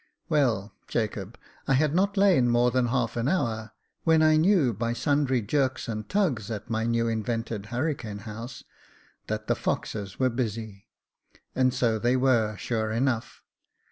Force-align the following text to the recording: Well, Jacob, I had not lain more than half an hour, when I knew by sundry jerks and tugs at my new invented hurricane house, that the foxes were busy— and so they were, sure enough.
Well, 0.29 0.73
Jacob, 0.87 1.37
I 1.67 1.75
had 1.75 1.93
not 1.93 2.17
lain 2.17 2.49
more 2.49 2.71
than 2.71 2.87
half 2.87 3.15
an 3.15 3.27
hour, 3.27 3.71
when 4.03 4.23
I 4.23 4.35
knew 4.35 4.73
by 4.73 4.93
sundry 4.93 5.43
jerks 5.43 5.87
and 5.87 6.09
tugs 6.09 6.49
at 6.49 6.71
my 6.71 6.85
new 6.87 7.07
invented 7.07 7.67
hurricane 7.67 8.17
house, 8.25 8.63
that 9.27 9.45
the 9.45 9.53
foxes 9.53 10.17
were 10.19 10.31
busy— 10.31 10.87
and 11.55 11.71
so 11.71 11.99
they 11.99 12.17
were, 12.17 12.57
sure 12.57 12.91
enough. 12.91 13.43